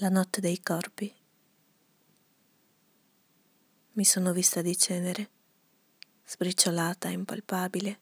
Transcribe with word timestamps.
La 0.00 0.10
notte 0.10 0.40
dei 0.40 0.62
corpi. 0.62 1.12
Mi 3.94 4.04
sono 4.04 4.32
vista 4.32 4.62
di 4.62 4.78
cenere, 4.78 5.28
sbriciolata, 6.24 7.08
impalpabile, 7.08 7.98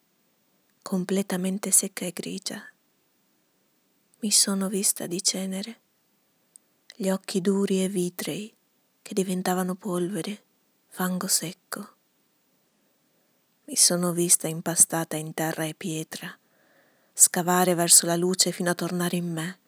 completamente 0.82 1.70
secca 1.70 2.04
e 2.04 2.12
grigia. 2.12 2.62
Mi 4.18 4.30
sono 4.30 4.68
vista 4.68 5.06
di 5.06 5.22
cenere, 5.22 5.80
gli 6.96 7.08
occhi 7.08 7.40
duri 7.40 7.82
e 7.82 7.88
vitrei 7.88 8.54
che 9.00 9.14
diventavano 9.14 9.74
polvere, 9.74 10.42
fango 10.88 11.28
secco. 11.28 11.94
Mi 13.64 13.76
sono 13.76 14.12
vista 14.12 14.48
impastata 14.48 15.16
in 15.16 15.32
terra 15.32 15.64
e 15.64 15.72
pietra, 15.72 16.38
scavare 17.14 17.74
verso 17.74 18.04
la 18.04 18.16
luce 18.16 18.52
fino 18.52 18.68
a 18.68 18.74
tornare 18.74 19.16
in 19.16 19.32
me 19.32 19.60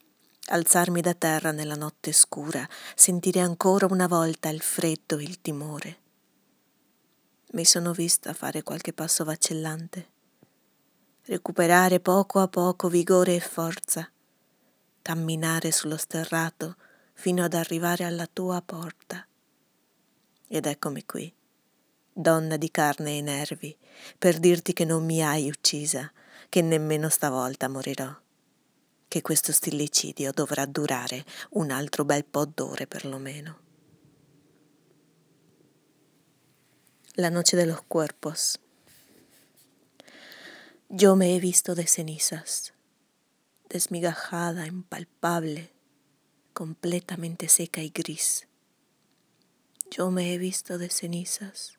alzarmi 0.49 1.01
da 1.01 1.15
terra 1.15 1.51
nella 1.53 1.75
notte 1.75 2.13
scura, 2.13 2.67
sentire 2.95 3.41
ancora 3.41 3.87
una 3.87 4.07
volta 4.07 4.49
il 4.49 4.61
freddo 4.61 5.19
e 5.19 5.23
il 5.23 5.41
timore. 5.41 5.99
Mi 7.53 7.65
sono 7.65 7.93
vista 7.93 8.35
fare 8.35 8.63
qualche 8.63 8.93
passo 8.93 9.25
vacillante, 9.25 10.07
recuperare 11.25 12.01
poco 12.01 12.41
a 12.41 12.49
poco 12.49 12.89
vigore 12.89 13.35
e 13.35 13.41
forza, 13.41 14.11
camminare 15.03 15.71
sullo 15.71 15.97
sterrato 15.97 16.77
fino 17.15 17.45
ad 17.45 17.55
arrivare 17.55 18.05
alla 18.05 18.29
tua 18.31 18.63
porta. 18.63 19.27
Ed 20.47 20.67
eccomi 20.67 21.05
qui, 21.05 21.33
donna 22.13 22.57
di 22.57 22.71
carne 22.71 23.19
e 23.19 23.23
nervi, 23.23 23.77
per 24.17 24.39
dirti 24.39 24.73
che 24.73 24.85
non 24.85 25.05
mi 25.05 25.23
hai 25.23 25.49
uccisa, 25.49 26.11
che 26.49 26.63
nemmeno 26.63 27.09
stavolta 27.09 27.69
morirò 27.69 28.15
che 29.09 29.23
questo 29.23 29.53
stillicidio 29.53 30.33
dovrà 30.33 30.67
durare 30.67 31.25
un 31.51 31.71
altro 31.71 32.05
bel 32.05 32.25
po' 32.25 32.45
d'ore 32.45 32.87
perlomeno. 32.87 33.67
La 37.15 37.31
noche 37.31 37.57
de 37.57 37.65
los 37.65 37.83
cuerpos. 37.89 38.59
Yo 40.89 41.17
me 41.17 41.35
he 41.35 41.41
visto 41.41 41.75
de 41.75 41.87
cenizas, 41.87 42.73
desmigajada, 43.69 44.67
impalpable, 44.67 45.73
completamente 46.53 47.49
seca 47.49 47.83
y 47.83 47.91
gris. 47.91 48.47
Yo 49.91 50.11
me 50.11 50.33
he 50.33 50.39
visto 50.39 50.79
de 50.79 50.91
cenizas, 50.91 51.79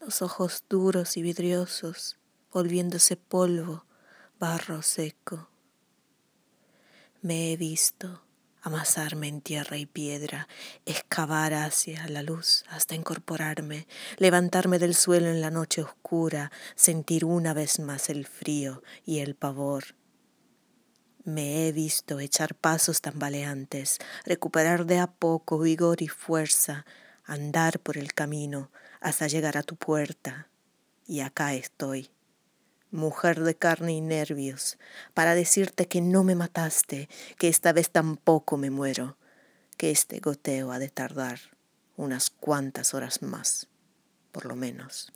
los 0.00 0.22
ojos 0.22 0.64
duros 0.68 1.16
y 1.16 1.22
vidriosos, 1.22 2.16
volviéndose 2.52 3.16
polvo, 3.16 3.84
barro 4.38 4.82
seco 4.82 5.48
me 7.26 7.50
he 7.50 7.56
visto 7.56 8.22
amasarme 8.62 9.26
en 9.26 9.40
tierra 9.40 9.76
y 9.78 9.84
piedra, 9.84 10.46
excavar 10.84 11.54
hacia 11.54 12.06
la 12.06 12.22
luz 12.22 12.62
hasta 12.68 12.94
incorporarme, 12.94 13.88
levantarme 14.16 14.78
del 14.78 14.94
suelo 14.94 15.26
en 15.26 15.40
la 15.40 15.50
noche 15.50 15.82
oscura, 15.82 16.52
sentir 16.76 17.24
una 17.24 17.52
vez 17.52 17.80
más 17.80 18.10
el 18.10 18.26
frío 18.26 18.84
y 19.04 19.18
el 19.18 19.34
pavor. 19.34 19.96
Me 21.24 21.66
he 21.66 21.72
visto 21.72 22.20
echar 22.20 22.54
pasos 22.54 23.00
tambaleantes, 23.00 23.98
recuperar 24.24 24.86
de 24.86 25.00
a 25.00 25.08
poco 25.08 25.58
vigor 25.58 26.02
y 26.02 26.06
fuerza, 26.06 26.86
andar 27.24 27.80
por 27.80 27.98
el 27.98 28.14
camino 28.14 28.70
hasta 29.00 29.26
llegar 29.26 29.58
a 29.58 29.64
tu 29.64 29.74
puerta. 29.74 30.48
Y 31.08 31.20
acá 31.20 31.54
estoy 31.54 32.08
mujer 32.96 33.40
de 33.40 33.54
carne 33.54 33.92
y 33.92 34.00
nervios, 34.00 34.78
para 35.14 35.34
decirte 35.34 35.86
que 35.86 36.00
no 36.00 36.24
me 36.24 36.34
mataste, 36.34 37.08
que 37.38 37.48
esta 37.48 37.72
vez 37.72 37.90
tampoco 37.90 38.56
me 38.56 38.70
muero, 38.70 39.16
que 39.76 39.90
este 39.90 40.18
goteo 40.20 40.72
ha 40.72 40.78
de 40.78 40.88
tardar 40.88 41.38
unas 41.96 42.30
cuantas 42.30 42.94
horas 42.94 43.22
más, 43.22 43.68
por 44.32 44.46
lo 44.46 44.56
menos. 44.56 45.12